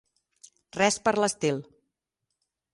[0.77, 1.63] Res per l'estil.